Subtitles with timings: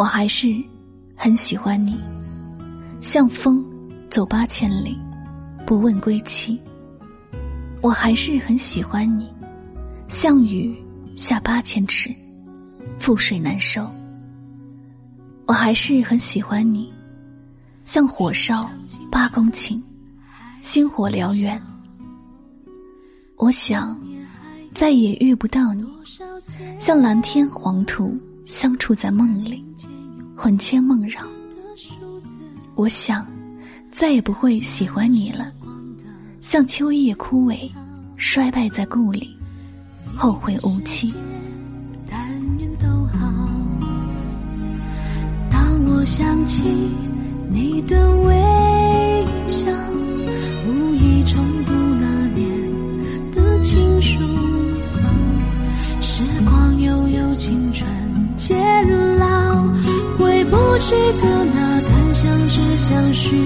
[0.00, 0.48] 我还是
[1.14, 1.94] 很喜欢你，
[3.02, 3.62] 像风
[4.08, 4.96] 走八千里，
[5.66, 6.58] 不问归期。
[7.82, 9.30] 我还是很喜欢你，
[10.08, 10.74] 像雨
[11.18, 12.08] 下八千尺，
[12.98, 13.86] 覆水难收。
[15.44, 16.90] 我还是很喜欢你，
[17.84, 18.70] 像火烧
[19.10, 19.78] 八公顷，
[20.62, 21.60] 星火燎原。
[23.36, 24.00] 我想
[24.72, 25.84] 再也遇不到你，
[26.78, 28.18] 像蓝天黄土
[28.50, 29.64] 相处在梦里，
[30.36, 31.22] 魂牵梦绕。
[32.74, 33.24] 我想
[33.92, 35.52] 再也不会喜欢你了，
[36.40, 37.70] 像秋叶枯萎，
[38.16, 39.36] 衰败在故里，
[40.16, 41.14] 后会无期。
[45.92, 46.62] 我想起
[47.50, 49.70] 你的微笑，
[50.66, 52.48] 无意重读那年
[53.32, 54.18] 的情书。
[56.00, 57.86] 时光悠悠，青春
[58.40, 58.56] 渐
[59.18, 59.26] 老，
[60.16, 63.36] 回不去的那段相知相许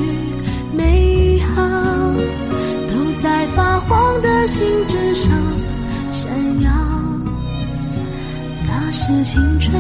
[0.73, 1.63] 美好，
[2.93, 5.33] 都在发黄的信纸上
[6.13, 6.71] 闪耀。
[8.69, 9.75] 那是青春。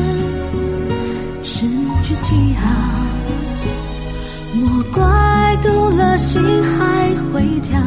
[1.44, 1.64] 失
[2.02, 2.70] 去记号，
[4.52, 7.80] 莫怪读了心还会跳。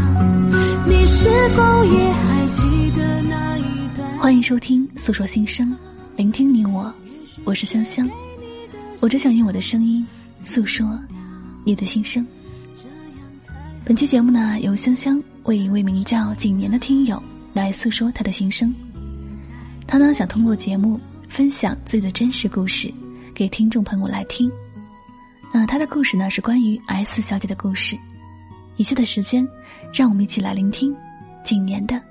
[0.86, 4.17] 你是否也还记得那一段？
[4.17, 5.75] 欢迎收听诉说心声，
[6.16, 6.91] 聆听你我，
[7.44, 8.10] 我是香香。
[9.00, 10.06] 我只想用我的声音
[10.44, 11.00] 诉说
[11.64, 12.26] 你的心声。
[13.86, 17.22] 本期节目呢，由香香为一位名叫景年的听友
[17.54, 18.74] 来诉说他的心声。
[19.88, 21.00] 他呢，想通过节目
[21.30, 22.94] 分享自己的真实故事。
[23.34, 24.52] 给听众朋友来听，
[25.54, 27.96] 那他的故事呢是关于 S 小姐的故事。
[28.78, 29.48] 以下的时间，
[29.94, 30.92] 让我们一起来聆听
[31.46, 32.02] 景年的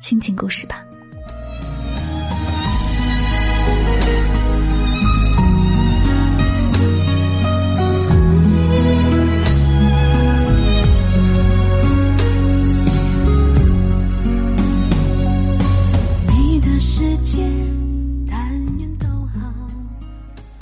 [0.00, 0.84] 心情故事吧。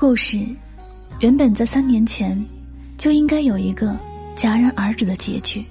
[0.00, 0.38] 故事
[1.18, 2.40] 原本在三年前
[2.96, 3.98] 就应该有一个
[4.36, 5.66] 戛然而止的结局，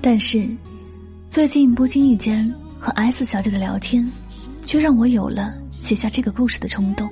[0.00, 0.48] 但是
[1.28, 2.48] 最近不经意间
[2.78, 4.08] 和 S 小姐的聊天，
[4.68, 7.10] 却让我有了写下这个故事的冲动。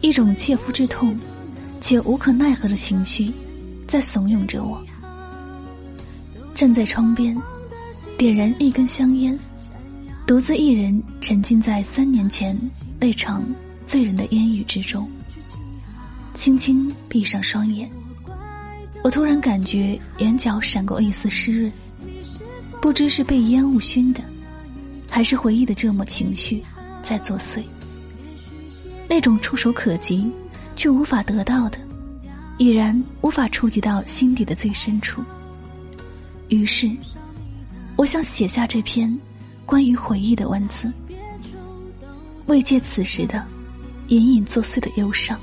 [0.00, 1.14] 一种切肤之痛
[1.82, 3.30] 且无可奈何的情绪
[3.86, 4.82] 在怂恿着我。
[6.54, 7.36] 站在窗边，
[8.16, 9.38] 点燃一根香烟，
[10.26, 12.58] 独自一人沉浸在三年前
[12.98, 13.44] 那场。
[13.90, 15.10] 醉人的烟雨之中，
[16.32, 17.90] 轻轻闭上双眼，
[19.02, 21.72] 我突然感觉眼角闪过一丝湿润，
[22.80, 24.22] 不知是被烟雾熏的，
[25.10, 26.62] 还是回忆的这抹情绪
[27.02, 27.64] 在作祟。
[29.08, 30.30] 那种触手可及
[30.76, 31.76] 却无法得到的，
[32.58, 35.20] 已然无法触及到心底的最深处。
[36.46, 36.88] 于是，
[37.96, 39.12] 我想写下这篇
[39.66, 40.88] 关于回忆的文字，
[42.46, 43.44] 慰藉此时的。
[44.10, 45.38] 隐隐作祟的忧伤，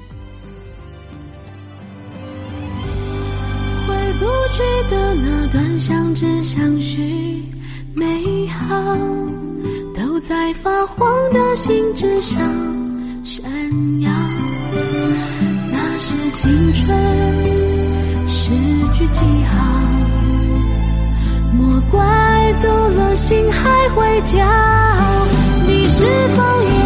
[3.88, 4.61] 回不去
[4.91, 7.41] 的那段相知相许
[7.94, 8.83] 美好，
[9.95, 12.38] 都在发黄的信纸上
[13.23, 13.50] 闪
[14.01, 14.11] 耀。
[15.72, 18.51] 那是青春诗
[18.91, 19.81] 句记号，
[21.53, 24.45] 莫怪读了心还会跳。
[25.66, 26.03] 你是
[26.35, 26.76] 否也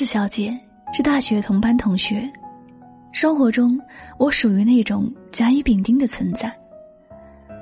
[0.00, 0.58] 四小姐
[0.94, 2.26] 是大学同班同学，
[3.12, 3.78] 生活中
[4.18, 6.50] 我属于那种甲乙丙丁的存在，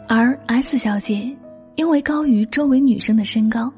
[0.06, 1.36] 而 S 小姐
[1.74, 3.72] 因为高于周围女生的身高，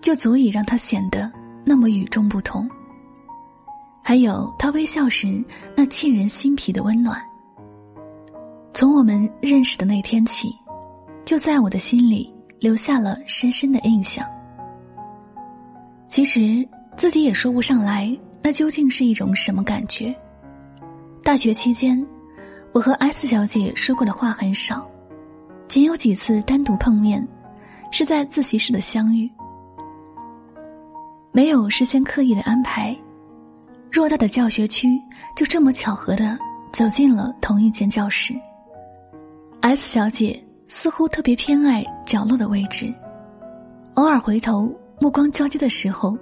[0.00, 1.30] 就足以让她显得
[1.62, 2.66] 那么与众不同。
[4.02, 5.44] 还有她微笑时
[5.76, 7.22] 那沁人心脾的温暖，
[8.72, 10.48] 从我们认识的那天起，
[11.26, 14.26] 就在我的心里留下了深深的印象。
[16.08, 16.66] 其实。
[16.96, 20.14] 自己也说不上来，那究竟是一种什么感觉？
[21.22, 22.04] 大学期间，
[22.72, 24.88] 我和 S 小姐说过的话很少，
[25.68, 27.26] 仅有几次单独碰面，
[27.90, 29.30] 是在自习室的相遇，
[31.32, 32.96] 没有事先刻意的安排，
[33.90, 34.88] 偌大的教学区
[35.36, 36.38] 就这么巧合的
[36.72, 38.34] 走进了同一间教室。
[39.60, 42.92] S 小姐似乎特别偏爱角落的位置，
[43.94, 46.16] 偶尔回头目光交接的时候，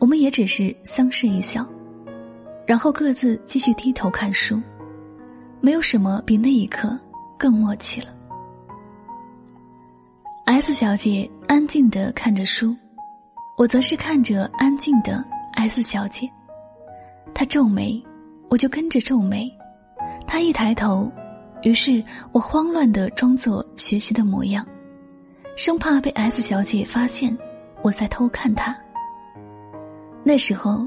[0.00, 1.64] 我们也只是相视一笑，
[2.66, 4.60] 然后各自继续低头看书，
[5.60, 6.98] 没有什么比那一刻
[7.38, 8.08] 更默契了。
[10.46, 12.74] S 小姐安静的看着书，
[13.56, 16.28] 我则是看着安静的 S 小姐。
[17.32, 18.02] 她皱眉，
[18.48, 19.48] 我就跟着皱眉；
[20.26, 21.12] 她一抬头。
[21.62, 24.66] 于是我慌乱的装作学习的模样，
[25.56, 27.36] 生怕被 S 小姐发现
[27.82, 28.74] 我在偷看她。
[30.22, 30.86] 那时候，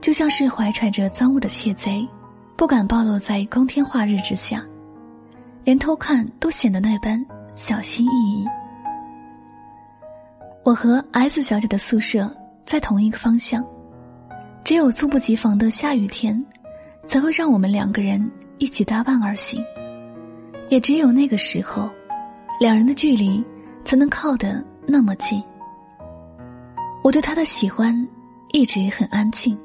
[0.00, 2.06] 就像是怀揣着赃物的窃贼，
[2.56, 4.64] 不敢暴露在光天化日之下，
[5.64, 7.24] 连偷看都显得那般
[7.54, 8.46] 小心翼翼。
[10.64, 12.30] 我和 S 小姐的宿舍
[12.64, 13.64] 在同一个方向，
[14.64, 16.42] 只有猝不及防的下雨天，
[17.06, 19.62] 才会让我们两个人一起搭伴而行。
[20.68, 21.90] 也只有那个时候，
[22.58, 23.44] 两人的距离
[23.84, 25.42] 才能靠得那么近。
[27.02, 28.06] 我对他的喜欢
[28.52, 29.58] 一直很安静，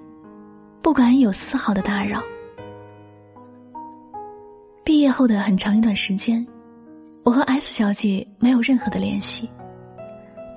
[0.82, 2.22] 不敢有丝毫的打扰。
[4.84, 6.46] 毕业后的很长一段时间，
[7.24, 9.50] 我和 S 小姐没有任何的联系，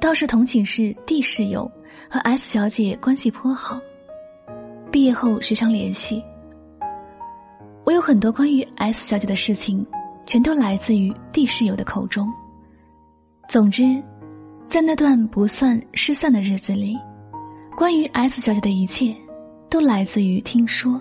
[0.00, 1.70] 倒是同寝室 D 室友
[2.10, 3.80] 和 S 小姐关系颇好，
[4.90, 6.22] 毕业后时常联系。
[7.84, 9.86] 我有很多关于 S 小姐的事情。
[10.26, 12.30] 全都来自于 D 室友的口中。
[13.48, 13.82] 总之，
[14.68, 16.98] 在那段不算失散的日子里，
[17.78, 19.14] 关于 S 小姐的一切，
[19.70, 21.00] 都来自于听说。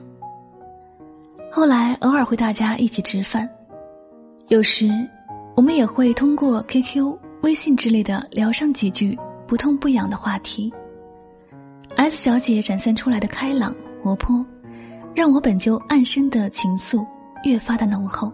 [1.51, 3.49] 后来偶尔会大家一起吃饭，
[4.49, 4.87] 有时
[5.55, 10.71] 我们也会通过 QQ、微信之类的聊上几句不痛不痒的话题。
[11.95, 14.45] S 小姐展现出来的开朗活泼，
[15.15, 17.03] 让我本就暗生的情愫
[17.43, 18.31] 越发的浓厚。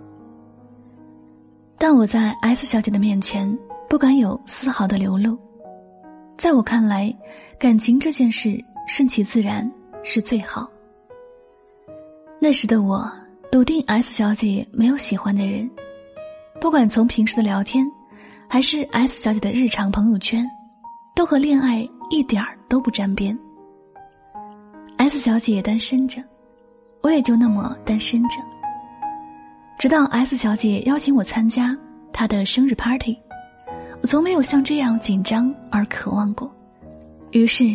[1.77, 3.57] 但我在 S 小姐的面前
[3.87, 5.37] 不敢有丝毫的流露，
[6.37, 7.09] 在我看来，
[7.63, 9.71] 感情这件事顺其自然
[10.03, 10.69] 是最好。
[12.37, 13.09] 那时的我
[13.49, 15.71] 笃定 S 小姐没有喜欢的人，
[16.59, 17.89] 不管从平时的聊天，
[18.49, 20.45] 还是 S 小姐的日常朋友圈，
[21.15, 23.33] 都和恋爱一点儿都不沾边。
[24.97, 26.21] S 小姐单身着，
[27.01, 28.39] 我也就那么单身着。
[29.79, 31.73] 直到 S 小姐邀请我参加
[32.11, 33.17] 她的生日 party，
[34.01, 36.52] 我从没有像这样紧张而渴望过。
[37.33, 37.65] 于是，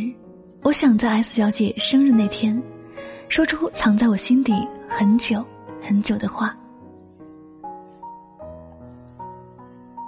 [0.63, 2.63] 我想在 S 小姐生日那天，
[3.29, 4.55] 说出藏在我心底
[4.89, 5.45] 很久
[5.83, 6.57] 很久的话。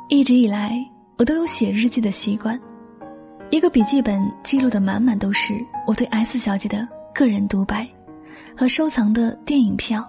[0.09, 0.71] 一直以来，
[1.19, 2.59] 我都有写日记的习惯，
[3.51, 5.53] 一个笔记本记录的满满都是
[5.85, 7.89] 我对 S 小姐的个人独白，
[8.57, 10.09] 和收藏的电影票。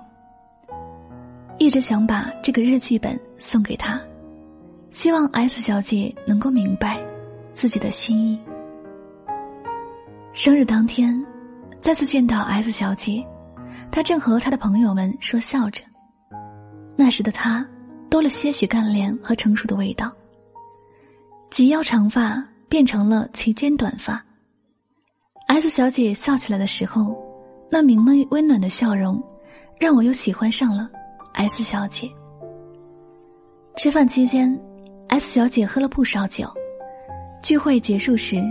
[1.58, 4.00] 一直想把这个日记本送给他，
[4.92, 7.00] 希望 S 小姐能够明白
[7.56, 8.40] 自己的心意。
[10.34, 11.22] 生日当天，
[11.82, 13.22] 再次见到 S 小姐，
[13.92, 15.84] 她正和她的朋友们说笑着。
[16.96, 17.68] 那时的她
[18.10, 20.10] 多了些许干练和成熟的味道，
[21.50, 24.24] 及腰长发变成了齐肩短发。
[25.48, 27.14] S 小姐笑起来的时候，
[27.70, 29.22] 那明媚温暖的笑容，
[29.78, 30.90] 让我又喜欢上了。
[31.34, 32.10] S 小姐。
[33.76, 34.58] 吃饭期间
[35.10, 36.50] ，S 小姐喝了不少酒。
[37.44, 38.42] 聚会结束时，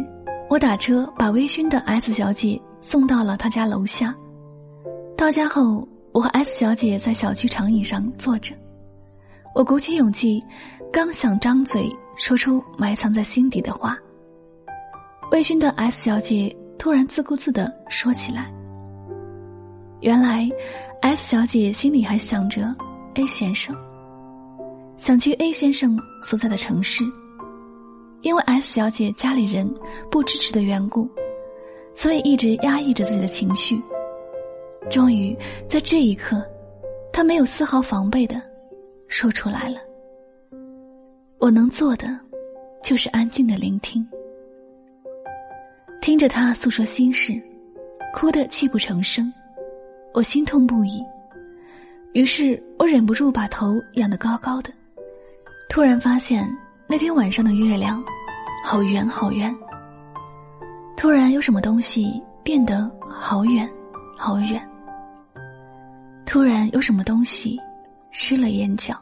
[0.50, 4.12] 我打车把微醺的 S 小姐送到了她家楼下。
[5.16, 8.52] 到家后，我和 S 小姐在小区长椅上坐着。
[9.54, 10.42] 我鼓起勇气，
[10.92, 13.96] 刚想张嘴说出埋藏在心底的话，
[15.30, 18.52] 微醺的 S 小姐突然自顾自的说起来
[20.02, 20.50] ：“原来。”
[21.02, 22.76] S 小姐心里还想着
[23.14, 23.74] A 先生，
[24.98, 27.02] 想去 A 先生所在的城市，
[28.22, 29.68] 因为 S 小姐家里人
[30.10, 31.08] 不支持的缘故，
[31.94, 33.80] 所以一直压抑着自己的情绪。
[34.90, 35.36] 终于
[35.68, 36.44] 在这一刻，
[37.12, 38.40] 她没有丝毫防备的
[39.08, 39.78] 说出来了。
[41.38, 42.18] 我能做的，
[42.82, 44.06] 就是安静的聆听，
[46.02, 47.40] 听着她诉说心事，
[48.14, 49.32] 哭得泣不成声。
[50.12, 51.02] 我心痛不已，
[52.12, 54.70] 于是我忍不住把头仰得高高的，
[55.68, 56.46] 突然发现
[56.90, 58.02] 那天晚上的月亮，
[58.64, 59.56] 好圆好圆。
[60.96, 63.70] 突然有什么东西变得好远，
[64.16, 64.60] 好远。
[66.26, 67.60] 突然有什么东西
[68.10, 69.00] 湿了眼角。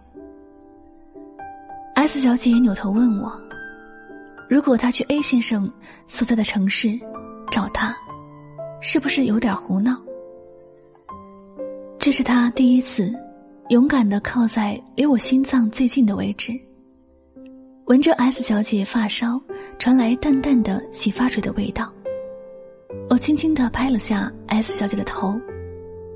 [1.95, 3.33] S 小姐扭头问我
[4.51, 5.67] ：“如果她去 A 先生
[6.09, 7.01] 所在的城市
[7.51, 7.97] 找他，
[8.83, 9.97] 是不是有点胡闹？”
[11.99, 13.11] 这是他第一次
[13.71, 16.53] 勇敢的靠在离我心脏最近的位置，
[17.89, 19.41] 闻着 S 小姐发梢
[19.79, 21.91] 传来淡淡的洗发水的味道。
[23.09, 25.41] 我轻轻的拍了下 S 小姐的头，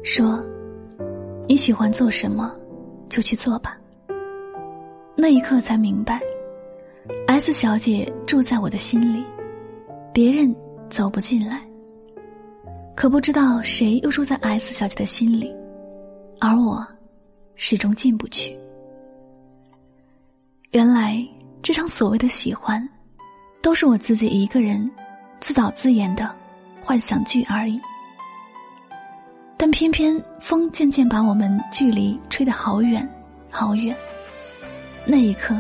[0.03, 0.45] 说
[1.49, 2.55] ：“你喜欢做什么，
[3.09, 3.79] 就去做吧。”
[5.17, 6.21] 那一刻才明白
[7.27, 9.25] ，S 小姐住在我的心里，
[10.13, 10.55] 别人
[10.91, 11.63] 走不进来。
[12.95, 15.51] 可不知道谁又住在 S 小姐的心里，
[16.39, 16.87] 而我
[17.55, 18.55] 始终进不去。
[20.73, 21.27] 原来
[21.63, 22.87] 这场所谓的喜欢，
[23.63, 24.91] 都是我自己一个人
[25.41, 26.35] 自导自演的。
[26.85, 27.81] 幻想剧而已，
[29.57, 33.09] 但偏偏风渐渐把我们距离吹得好远
[33.49, 33.97] 好远。
[35.07, 35.57] 那一刻，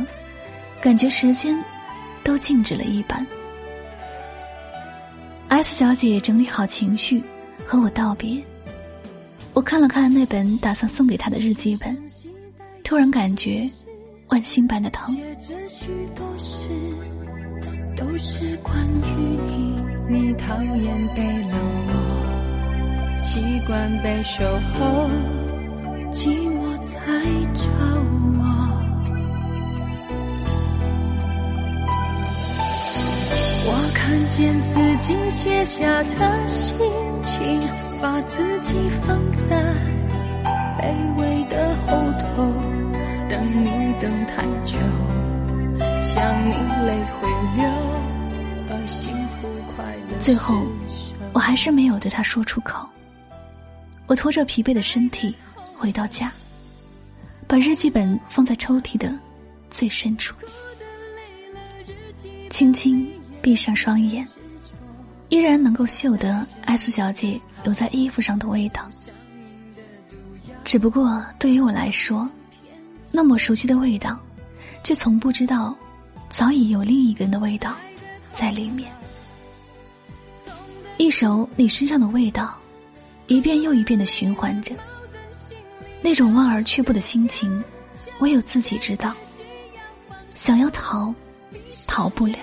[0.81, 1.57] 感觉时间
[2.25, 3.25] 都静止了一般。
[5.47, 7.23] S 小姐整理好情绪，
[7.65, 8.43] 和我道别。
[9.55, 11.97] 我看了看那本打算送给她的日记本，
[12.83, 13.71] 突然感觉
[14.33, 15.15] 万心般的疼。
[17.95, 19.77] 都是关于你。
[20.09, 21.53] 你讨厌被冷
[21.87, 21.93] 落，
[23.19, 25.11] 习惯被守候，
[26.11, 26.97] 寂寞才
[27.53, 27.69] 找
[28.39, 28.41] 我。
[33.65, 36.79] 我看见自己写下的心
[37.23, 37.61] 情，
[38.01, 39.63] 把自己放在
[40.79, 42.43] 卑微的后头，
[44.01, 44.79] 等太久，
[46.05, 46.55] 想你
[46.87, 47.63] 泪会流。
[50.21, 50.65] 最后，
[51.33, 52.89] 我还是没有对他说出口。
[54.07, 55.35] 我拖着疲惫的身体
[55.75, 56.31] 回到家，
[57.47, 59.13] 把日记本放在抽屉的
[59.71, 60.35] 最深处，
[62.51, 63.09] 轻轻
[63.41, 64.27] 闭上双眼，
[65.29, 68.89] 依然能够嗅得艾斯小姐留在衣服上的味道。
[70.65, 72.29] 只不过对于我来说，
[73.13, 74.19] 那么熟悉的味道，
[74.83, 75.77] 却从不知道，
[76.31, 77.75] 早已有另一个人的味道
[78.33, 78.91] 在里面。
[80.97, 82.57] 一首你身上的味道，
[83.27, 84.75] 一遍又一遍的循环着。
[86.01, 87.63] 那种望而却步的心情，
[88.21, 89.15] 唯有自己知道。
[90.31, 91.15] 想要逃，
[91.87, 92.39] 逃不了。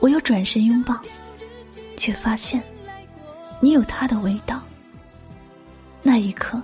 [0.00, 0.98] 唯有转身拥抱，
[1.96, 2.62] 却发现，
[3.60, 4.62] 你有他的味道。
[6.02, 6.60] 那一刻，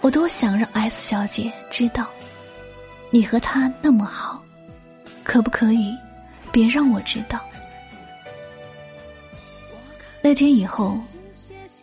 [0.00, 2.08] 我多想让 S 小姐知道，
[3.10, 4.42] 你和他那么好，
[5.22, 5.94] 可不可以，
[6.50, 7.38] 别让我知道。
[10.22, 10.98] 那天以后，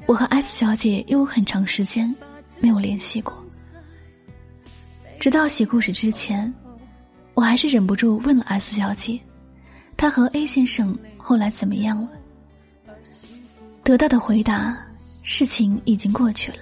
[0.07, 2.13] 我和 S 小姐又很长时间
[2.59, 3.33] 没有联系过。
[5.19, 6.51] 直到写故事之前，
[7.35, 9.19] 我还是忍不住问了 S 小姐，
[9.95, 12.09] 她和 A 先生后来怎么样了？
[13.83, 14.75] 得到的回答：
[15.21, 16.57] 事情已经过去了。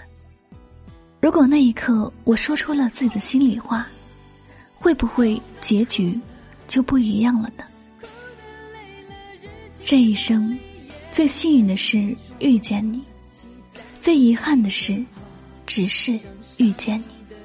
[1.25, 3.87] 如果那一刻我说出了自己的心里话，
[4.75, 6.19] 会不会结局
[6.67, 7.63] 就不一样了呢？
[9.83, 10.55] 这一生。
[11.11, 13.01] 最幸运的是遇见你，
[13.99, 15.03] 最遗憾的是，
[15.65, 16.13] 只是
[16.57, 17.35] 遇见你。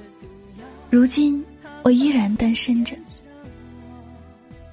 [0.91, 1.43] 如今
[1.81, 2.95] 我依然单身着。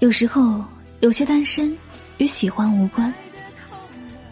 [0.00, 0.62] 有时候
[1.00, 1.74] 有些单身
[2.18, 3.10] 与喜欢无关。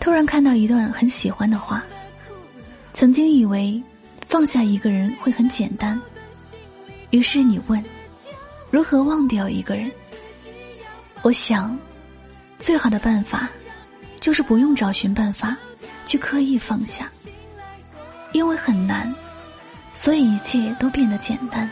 [0.01, 1.83] 突然看到一段很喜欢的话，
[2.93, 3.83] 曾经以为
[4.37, 5.99] 放下一个人会很简单，
[7.09, 7.83] 于是你问，
[8.71, 9.91] 如何忘掉一个人？
[11.23, 11.75] 我想，
[12.59, 13.49] 最好的办法。
[14.21, 15.57] 就是不用找寻办法，
[16.05, 17.09] 去刻意放下，
[18.33, 19.11] 因为很难，
[19.95, 21.71] 所以一切都变得简单，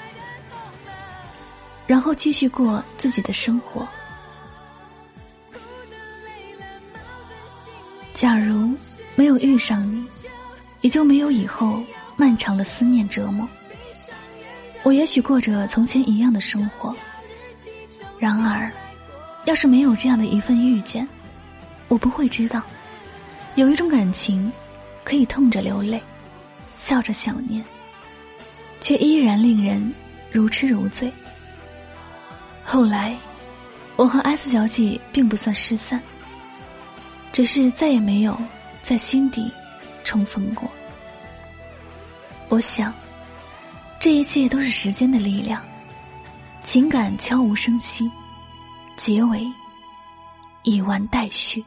[1.87, 3.87] 然后继续过自己的生活。
[8.15, 8.75] 假如
[9.17, 10.03] 没有遇上你，
[10.81, 11.83] 也就没有以后
[12.17, 13.49] 漫长的思念折磨。
[14.83, 16.95] 我也许过着从前一样的生活，
[18.19, 18.71] 然而，
[19.47, 21.07] 要是没有这样的一份遇见。
[21.89, 22.63] 我不会知道，
[23.55, 24.51] 有一种感情，
[25.05, 26.03] 可以痛着流泪，
[26.75, 27.65] 笑着想念，
[28.81, 29.93] 却依然令人
[30.31, 31.13] 如痴如醉。
[32.63, 33.17] 后来，
[33.97, 36.01] 我和 S 小姐并不算失散，
[37.33, 38.37] 只是再也没有
[38.83, 39.51] 在心底
[40.05, 40.71] 重逢过。
[42.49, 42.93] 我想
[44.01, 45.63] 这一切都是时间的力量
[46.63, 48.11] 情感悄无声息
[48.97, 49.45] 结尾
[50.63, 51.65] 已完待续。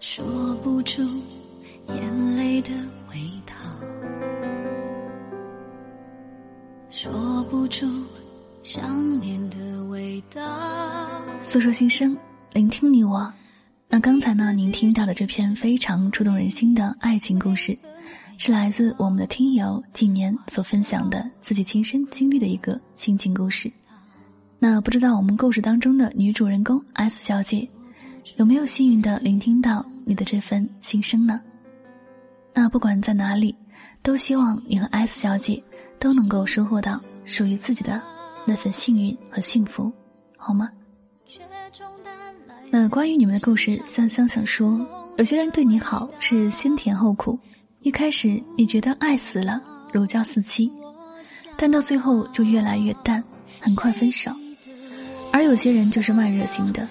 [0.00, 0.24] 说
[0.62, 1.02] 不出
[11.48, 12.14] 诉说心声，
[12.52, 13.32] 聆听你我。
[13.88, 17.74] 那刚才呢，您听到的这篇非常触动人心的爱情故事，
[18.36, 23.72] 是来自我们的听友几年所分享的自己亲身经历的一个亲情故事。
[24.58, 27.66] 那不知道我们故事当中的女主人公 S 小姐，
[28.36, 31.40] 有没有幸运的聆听到你的这份心声呢？
[32.52, 33.56] 那不管在哪里，
[34.02, 35.64] 都希望你和 S 小姐
[35.98, 38.02] 都能够收获到属于自己的
[38.44, 39.90] 那份幸运和幸福，
[40.36, 40.68] 好吗？
[42.70, 44.78] 那关于你们的故事，香香想说，
[45.16, 47.38] 有些人对你好是先甜后苦，
[47.80, 49.60] 一开始你觉得爱死了，
[49.90, 50.70] 如胶似漆，
[51.56, 53.24] 但到最后就越来越淡，
[53.58, 54.30] 很快分手；
[55.32, 56.86] 而有些人就是慢热型的，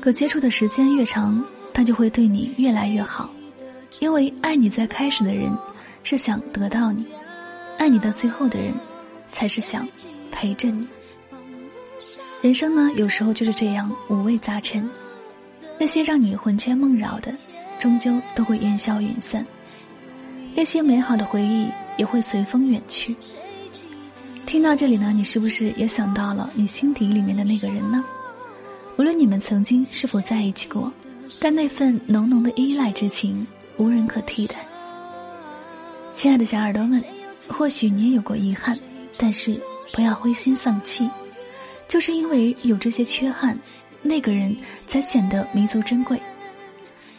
[0.00, 3.30] 可接触的时间越长，他就会对你越来越好，
[4.00, 5.48] 因为爱你在开始的人
[6.02, 7.06] 是想得到你，
[7.78, 8.74] 爱你到最后的人
[9.30, 9.86] 才是想
[10.32, 10.84] 陪着你。
[12.42, 14.90] 人生呢，有时候就是这样五味杂陈，
[15.78, 17.32] 那些让你魂牵梦绕的，
[17.78, 19.44] 终究都会烟消云散；
[20.52, 23.14] 那些美好的回忆也会随风远去。
[24.44, 28.04] 听到这里呢，你是不是也想到了你心底里面的那个人呢？
[28.98, 30.92] 无论你们曾经是否在一起过，
[31.40, 33.46] 但那份浓浓的依赖之情，
[33.76, 34.56] 无人可替代。
[36.12, 37.00] 亲爱的小耳朵们，
[37.46, 38.76] 或许你也有过遗憾，
[39.16, 39.56] 但是
[39.92, 41.08] 不要灰心丧气。
[41.92, 43.54] 就是因为有这些缺憾，
[44.00, 44.56] 那个人
[44.86, 46.18] 才显得弥足珍贵。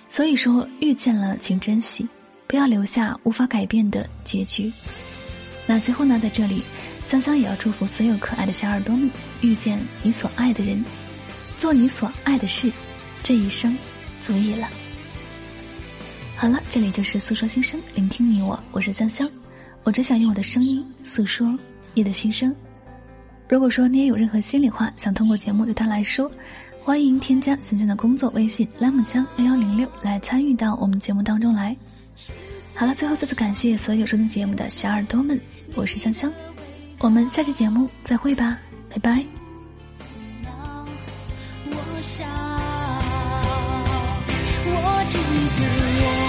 [0.10, 2.08] 所以说，遇见了请珍惜，
[2.48, 4.74] 不要留下无法改变的结局。
[5.68, 6.64] 那最后呢，在这里，
[7.06, 9.08] 香香也要祝福所有可爱的小耳朵们，
[9.42, 10.84] 遇见你所爱的人，
[11.56, 12.72] 做你所爱的事，
[13.22, 13.78] 这一生
[14.22, 14.68] 足矣了。
[16.36, 19.30] 好了，这里就是诉说心声，聆听你我，我是香香，
[19.84, 21.56] 我只想用我的声音诉说
[21.94, 22.52] 你的心声。
[23.54, 26.32] 如果说你也有任何心里话想通过节目对他来说，
[26.84, 31.78] 欢迎添加香香的工作微信拉姆香幺幺零六来参与到我们节目当中来。
[32.74, 35.40] 好了，最后再次感谢所有收听节目的小耳朵们，
[35.76, 36.34] 我是香香，
[36.98, 38.58] 我们下期节目再会吧，
[38.90, 39.24] 拜拜。
[44.66, 45.18] 我记
[45.62, 45.64] 得
[46.02, 46.23] 我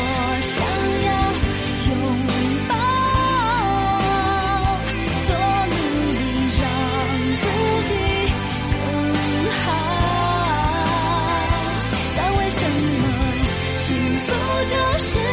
[14.27, 14.33] 不
[14.69, 15.24] 就是